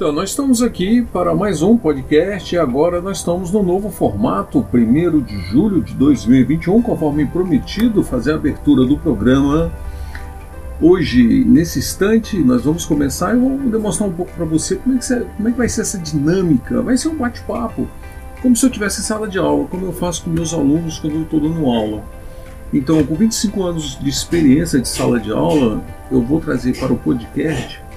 [0.00, 4.66] Então, nós estamos aqui para mais um podcast e agora nós estamos no novo formato,
[4.72, 9.70] 1 de julho de 2021, conforme prometido, fazer a abertura do programa.
[10.80, 14.98] Hoje, nesse instante, nós vamos começar e vou demonstrar um pouco para você como é,
[14.98, 16.80] que, como é que vai ser essa dinâmica.
[16.80, 17.86] Vai ser um bate-papo,
[18.40, 21.22] como se eu tivesse sala de aula, como eu faço com meus alunos quando eu
[21.24, 22.02] estou dando aula.
[22.72, 26.96] Então, com 25 anos de experiência de sala de aula, eu vou trazer para o
[26.96, 27.89] podcast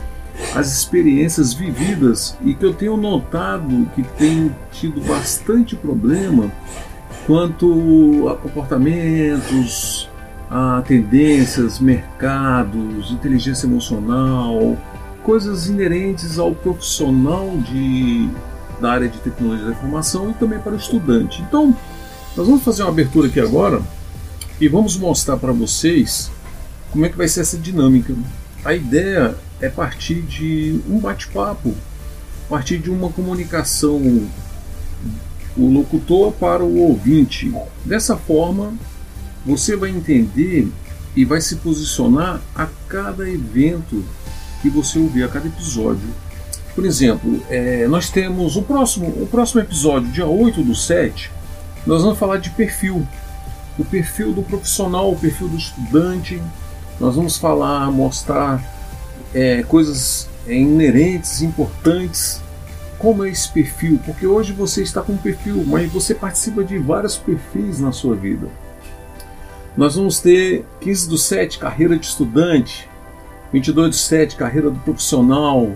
[0.55, 6.51] as experiências vividas e que eu tenho notado que tem tido bastante problema
[7.25, 10.09] quanto a comportamentos,
[10.49, 14.77] a tendências, mercados, inteligência emocional,
[15.23, 18.29] coisas inerentes ao profissional de,
[18.79, 21.41] da área de tecnologia da informação e também para o estudante.
[21.41, 21.75] Então,
[22.35, 23.81] nós vamos fazer uma abertura aqui agora
[24.59, 26.29] e vamos mostrar para vocês
[26.91, 28.13] como é que vai ser essa dinâmica.
[28.63, 31.73] A ideia é partir de um bate-papo,
[32.49, 34.27] partir de uma comunicação
[35.55, 37.49] o locutor para o ouvinte.
[37.85, 38.73] Dessa forma,
[39.45, 40.67] você vai entender
[41.15, 44.03] e vai se posicionar a cada evento
[44.61, 46.09] que você ouvir, a cada episódio.
[46.75, 51.31] Por exemplo, é, nós temos o próximo, o próximo episódio, dia 8 do 7,
[51.87, 53.07] nós vamos falar de perfil.
[53.79, 56.41] O perfil do profissional, o perfil do estudante.
[56.99, 58.61] Nós vamos falar, mostrar
[59.33, 62.41] é, coisas é, inerentes, importantes.
[62.99, 63.99] Como é esse perfil?
[64.05, 68.15] Porque hoje você está com um perfil, mas você participa de vários perfis na sua
[68.15, 68.47] vida.
[69.75, 72.87] Nós vamos ter 15 do 7, carreira de estudante,
[73.51, 75.75] 22 do 7, carreira do profissional,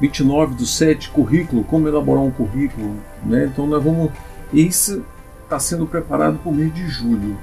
[0.00, 2.96] 29 do 7, currículo, como elaborar um currículo.
[3.24, 3.48] Né?
[3.52, 4.12] Então nós vamos.
[4.52, 5.04] Isso
[5.44, 7.38] está sendo preparado para o mês de julho.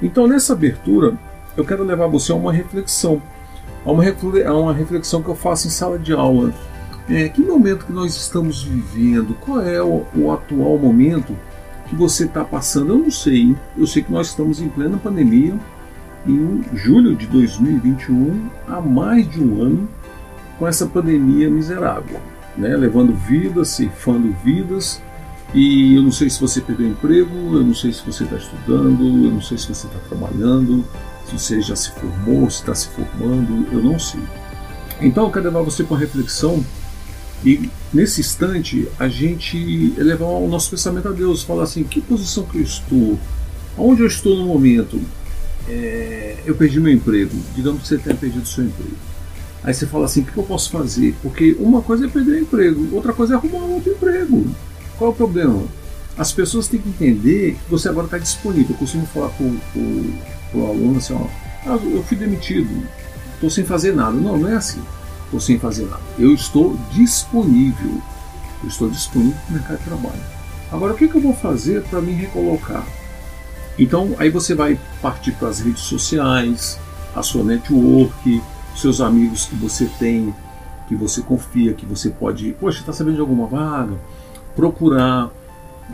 [0.00, 1.18] Então nessa abertura
[1.56, 3.20] eu quero levar você a uma reflexão
[3.84, 6.52] Há uma, há uma reflexão que eu faço em sala de aula.
[7.08, 9.34] É, que momento que nós estamos vivendo?
[9.40, 11.36] Qual é o, o atual momento
[11.88, 12.92] que você está passando?
[12.92, 13.56] Eu não sei.
[13.76, 15.54] Eu sei que nós estamos em plena pandemia,
[16.26, 19.88] em julho de 2021, há mais de um ano,
[20.58, 22.20] com essa pandemia miserável,
[22.56, 22.76] né?
[22.76, 25.02] levando vidas, ceifando vidas.
[25.52, 29.02] E eu não sei se você perdeu emprego, eu não sei se você está estudando,
[29.02, 30.84] eu não sei se você está trabalhando,
[31.32, 34.20] você já se formou, se está se formando, eu não sei.
[35.00, 36.64] Então eu quero levar você para uma reflexão
[37.44, 42.44] e nesse instante a gente elevar o nosso pensamento a Deus, falar assim, que posição
[42.44, 43.18] que eu estou,
[43.78, 45.00] onde eu estou no momento,
[45.68, 48.96] é, eu perdi meu emprego, digamos que você tenha perdido seu emprego.
[49.62, 51.14] Aí você fala assim, o que eu posso fazer?
[51.22, 54.46] Porque uma coisa é perder o emprego, outra coisa é arrumar um outro emprego.
[54.98, 55.64] Qual é o problema?
[56.16, 58.70] As pessoas têm que entender que você agora está disponível.
[58.70, 60.12] Eu costumo falar com, com
[60.54, 61.26] o aluno assim, ó,
[61.66, 62.86] ah, eu fui demitido,
[63.34, 64.12] estou sem fazer nada.
[64.12, 64.82] Não, não é assim.
[65.24, 66.02] Estou sem fazer nada.
[66.18, 68.00] Eu estou disponível.
[68.62, 70.22] Eu estou disponível para o mercado de trabalho.
[70.72, 72.84] Agora, o que, que eu vou fazer para me recolocar?
[73.78, 76.78] Então, aí você vai partir para as redes sociais,
[77.14, 78.42] a sua network,
[78.76, 80.34] seus amigos que você tem,
[80.88, 83.94] que você confia, que você pode, poxa, está sabendo de alguma vaga?
[84.54, 85.30] Procurar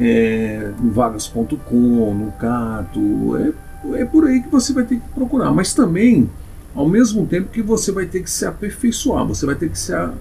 [0.01, 3.53] é, no vagas.com, no Cato, é,
[3.95, 5.51] é por aí que você vai ter que procurar.
[5.51, 6.29] Mas também,
[6.75, 9.93] ao mesmo tempo que você vai ter que se aperfeiçoar, você vai ter que se
[9.93, 10.13] a,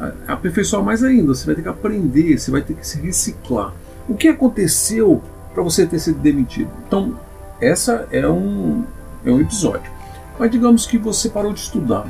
[0.00, 3.72] a, aperfeiçoar mais ainda, você vai ter que aprender, você vai ter que se reciclar.
[4.08, 5.22] O que aconteceu
[5.52, 6.70] para você ter sido demitido?
[6.86, 7.18] Então,
[7.60, 8.84] essa é um,
[9.24, 9.90] é um episódio.
[10.38, 12.06] Mas digamos que você parou de estudar,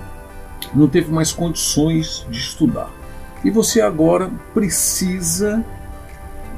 [0.74, 2.90] não teve mais condições de estudar.
[3.44, 5.64] E você agora precisa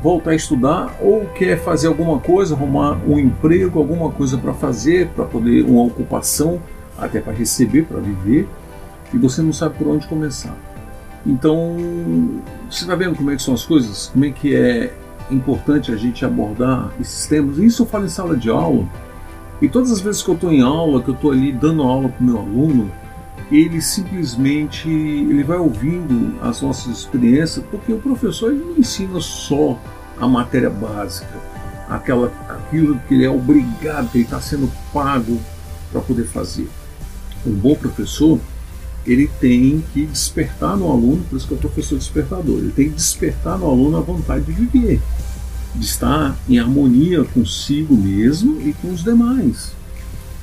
[0.06, 5.08] voltar a estudar ou quer fazer alguma coisa, arrumar um emprego, alguma coisa para fazer,
[5.08, 6.62] para poder uma ocupação,
[6.96, 8.48] até para receber, para viver,
[9.12, 10.56] e você não sabe por onde começar.
[11.26, 11.76] Então,
[12.70, 14.06] você está vendo como é que são as coisas?
[14.12, 14.94] Como é que é
[15.28, 17.58] importante a gente abordar esses temas?
[17.58, 18.84] Isso eu falo em sala de aula.
[19.60, 22.08] E todas as vezes que eu estou em aula, que eu estou ali dando aula
[22.10, 22.92] para o meu aluno,
[23.50, 29.78] ele simplesmente ele vai ouvindo as nossas experiências, porque o professor ele não ensina só
[30.18, 31.38] a matéria básica,
[31.88, 35.40] aquela, aquilo que ele é obrigado, que ele está sendo pago
[35.92, 36.68] para poder fazer.
[37.46, 38.40] Um bom professor,
[39.06, 42.88] ele tem que despertar no aluno, por isso que é o professor despertador, ele tem
[42.88, 45.00] que despertar no aluno a vontade de viver,
[45.72, 49.76] de estar em harmonia consigo mesmo e com os demais.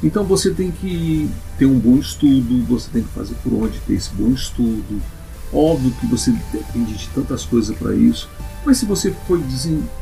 [0.04, 3.94] Então você tem que ter um bom estudo, você tem que fazer por onde ter
[3.94, 5.02] esse bom estudo.
[5.52, 8.28] Óbvio que você depende de tantas coisas para isso,
[8.66, 9.42] mas se você foi,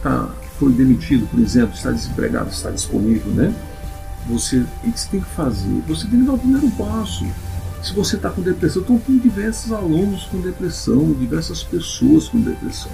[0.02, 3.54] tá, foi demitido, por exemplo, está desempregado, está disponível, né?
[4.30, 5.84] Você, o que você tem que fazer?
[5.88, 7.26] Você tem que dar o primeiro passo.
[7.84, 12.92] Se você está com depressão, então tem diversos alunos com depressão, diversas pessoas com depressão.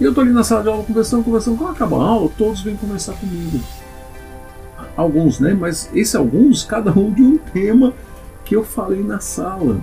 [0.00, 2.62] E eu estou ali na sala de aula conversando, conversando, quando acaba a aula, todos
[2.62, 3.60] vêm conversar comigo.
[4.96, 5.56] Alguns, né?
[5.58, 7.92] Mas esses alguns, cada um de um tema
[8.44, 9.80] que eu falei na sala.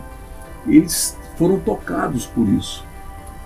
[0.68, 2.84] Eles foram tocados por isso.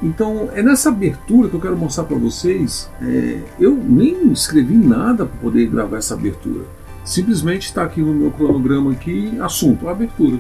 [0.04, 2.90] Então é nessa abertura que eu quero mostrar para vocês.
[3.02, 6.66] É, eu nem escrevi nada para poder gravar essa abertura.
[7.04, 10.40] Simplesmente está aqui no meu cronograma aqui, assunto, abertura.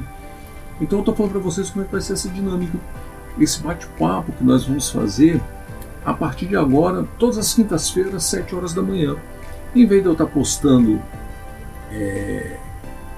[0.81, 2.77] Então eu estou falando para vocês como é que vai ser essa dinâmica,
[3.39, 5.42] esse bate-papo que nós vamos fazer
[6.04, 9.16] a partir de agora, todas as quintas-feiras, 7 horas da manhã.
[9.75, 11.01] Em vez de eu estar tá postando
[11.92, 12.57] é,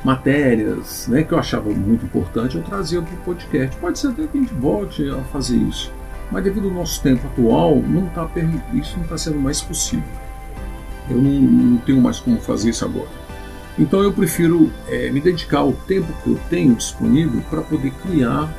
[0.04, 3.77] matérias né, que eu achava muito importante, eu trazia para o podcast.
[3.77, 5.92] Pode ser até que a gente volte a fazer isso.
[6.31, 8.27] Mas devido ao nosso tempo atual, não tá,
[8.74, 10.04] isso não está sendo mais possível.
[11.09, 13.07] Eu não, não tenho mais como fazer isso agora.
[13.80, 18.51] Então eu prefiro é, me dedicar ao tempo que eu tenho disponível para poder criar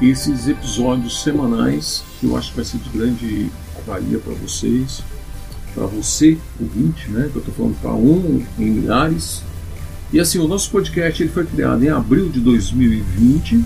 [0.00, 3.50] esses episódios semanais que eu acho que vai ser de grande
[3.86, 5.02] valia para vocês,
[5.76, 7.28] para você, ouvinte, né?
[7.30, 9.42] Que eu estou falando para um em milhares.
[10.12, 13.64] E assim, o nosso podcast ele foi criado em abril de 2020.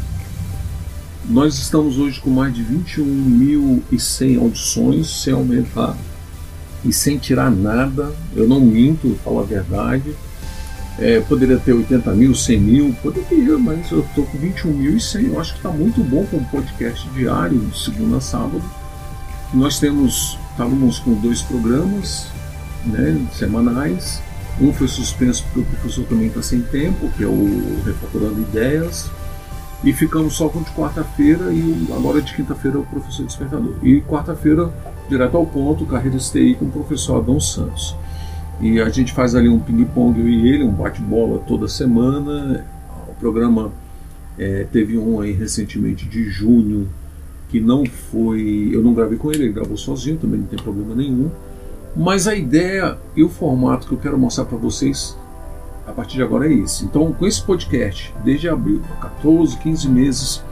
[1.28, 5.96] Nós estamos hoje com mais de 21.100 audições, sem aumentar
[6.84, 8.12] e sem tirar nada.
[8.34, 10.14] Eu não minto, falo a verdade
[11.00, 15.00] é, poderia ter 80 mil, 100 mil, poderia, mas eu estou com 21 mil e
[15.00, 15.26] 100.
[15.26, 18.62] Eu acho que está muito bom com podcast diário, de segunda a sábado.
[19.54, 22.26] Nós temos, estávamos com dois programas
[22.84, 24.20] né, semanais.
[24.60, 29.10] Um foi suspenso porque o professor também está sem tempo, que é o Refatorando Ideias.
[29.82, 33.74] E ficamos só com de quarta-feira e agora de quinta-feira o professor despertador.
[33.82, 34.70] E quarta-feira,
[35.08, 37.96] direto ao ponto, carreira STI com o professor Adão Santos.
[38.60, 42.66] E a gente faz ali um ping-pong eu e ele, um bate-bola toda semana.
[43.08, 43.72] O programa
[44.38, 46.86] é, teve um aí recentemente de junho
[47.50, 48.70] que não foi.
[48.72, 51.30] Eu não gravei com ele, ele gravou sozinho, também não tem problema nenhum.
[51.96, 55.16] Mas a ideia e o formato que eu quero mostrar para vocês
[55.86, 56.84] a partir de agora é esse.
[56.84, 60.42] Então, com esse podcast, desde abril, 14, 15 meses,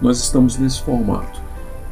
[0.00, 1.40] nós estamos nesse formato.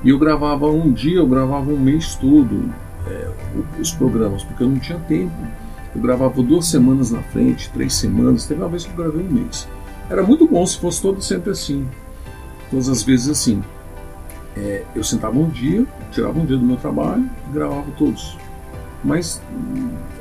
[0.03, 2.73] E eu gravava um dia, eu gravava um mês todo
[3.07, 3.31] é,
[3.79, 5.35] os programas, porque eu não tinha tempo.
[5.95, 9.31] Eu gravava duas semanas na frente, três semanas, teve uma vez que eu gravei um
[9.31, 9.69] mês.
[10.09, 11.87] Era muito bom se fosse todo sempre assim,
[12.71, 13.63] todas as vezes assim.
[14.57, 18.37] É, eu sentava um dia, tirava um dia do meu trabalho gravava todos.
[19.05, 19.41] Mas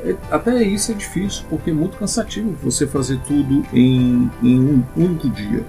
[0.04, 4.84] é, até isso é difícil, porque é muito cansativo você fazer tudo em, em um
[4.96, 5.65] único dia.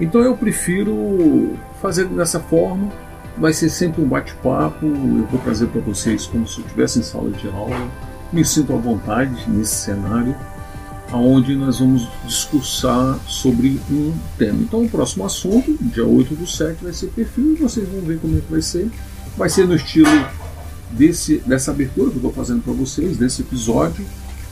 [0.00, 2.90] Então eu prefiro fazer dessa forma
[3.36, 7.02] Vai ser sempre um bate-papo, eu vou trazer para vocês como se eu estivesse em
[7.02, 7.88] sala de aula.
[8.32, 10.34] Me sinto à vontade nesse cenário,
[11.18, 14.60] onde nós vamos discursar sobre um tema.
[14.62, 18.18] Então, o próximo assunto, dia 8 do 7, vai ser perfil e vocês vão ver
[18.18, 18.90] como é que vai ser.
[19.36, 20.08] Vai ser no estilo
[20.90, 24.04] desse, dessa abertura que eu estou fazendo para vocês, desse episódio.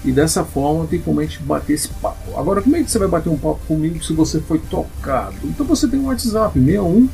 [0.02, 2.38] E dessa forma tem como a gente bater esse papo.
[2.38, 5.36] Agora, como é que você vai bater um papo comigo se você foi tocado?
[5.44, 7.08] Então você tem um WhatsApp 61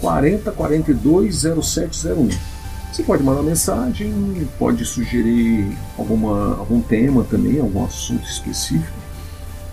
[0.00, 2.51] 40 42 0701.
[2.92, 8.92] Você pode mandar mensagem, pode sugerir alguma, algum tema também, algum assunto específico,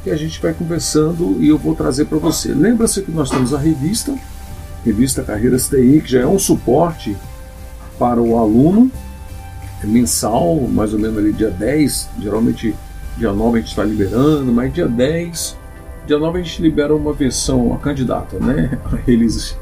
[0.05, 2.53] que a gente vai conversando e eu vou trazer para você.
[2.53, 4.15] Lembra-se que nós temos a revista,
[4.85, 7.17] revista Carreiras TI, que já é um suporte
[7.99, 8.89] para o aluno,
[9.83, 12.73] é mensal, mais ou menos ali dia 10, geralmente
[13.17, 15.57] dia 9 a gente está liberando, mas dia 10,
[16.07, 18.79] dia 9 a gente libera uma versão, a candidata, né?
[18.93, 19.57] A release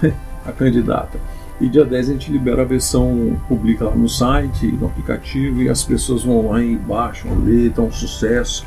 [0.46, 1.18] a candidata.
[1.60, 5.68] E dia 10 a gente libera a versão, publica lá no site, no aplicativo, e
[5.68, 8.66] as pessoas vão lá e baixam, lê, tá um sucesso.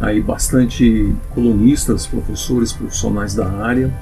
[0.00, 3.92] Aí bastante colunistas, professores, profissionais da área.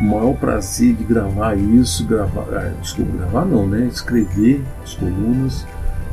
[0.00, 3.86] O maior prazer de gravar isso, gravar, ah, desculpa, gravar não, né?
[3.86, 5.66] Escrever as colunas.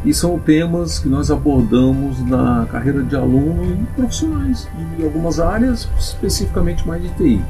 [0.04, 5.88] E são temas que nós abordamos na carreira de aluno e profissionais de algumas áreas,
[5.98, 7.42] especificamente mais de TI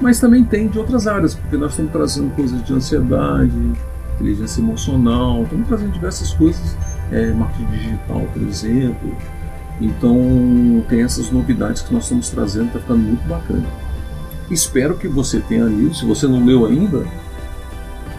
[0.00, 3.52] mas também tem de outras áreas, porque nós estamos trazendo coisas de ansiedade,
[4.14, 6.76] inteligência emocional, estamos trazendo diversas coisas,
[7.10, 9.16] é, marketing digital, por exemplo.
[9.80, 13.66] Então tem essas novidades que nós estamos trazendo, está ficando muito bacana.
[14.50, 17.04] Espero que você tenha lido, se você não leu ainda,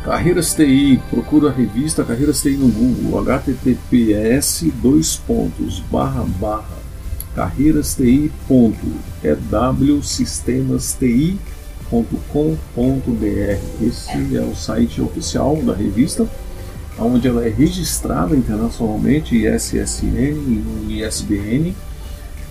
[0.03, 6.85] Carreiras TI, procura a revista Carreiras TI no Google, https dois pontos barra barra
[11.89, 13.85] carreirasti.ewsistemasti.com.br.
[13.85, 16.27] Esse é o site oficial da revista,
[16.99, 20.03] onde ela é registrada internacionalmente ISSN
[20.87, 21.75] e ISBN.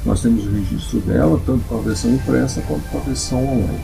[0.04, 3.80] Nós temos o registro dela, tanto para a versão impressa quanto para a versão online.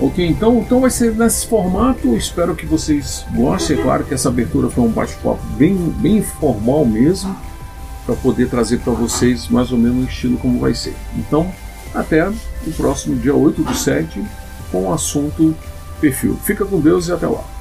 [0.00, 2.16] Ok, então, então vai ser nesse formato.
[2.16, 3.78] Espero que vocês gostem.
[3.78, 7.34] É claro que essa abertura foi um bate-papo bem, bem informal mesmo,
[8.06, 10.94] para poder trazer para vocês mais ou menos o estilo como vai ser.
[11.16, 11.50] Então,
[11.94, 14.20] até o próximo dia 8 do 7
[14.74, 15.54] com o assunto
[16.00, 16.36] perfil.
[16.42, 17.53] Fica com Deus e até lá.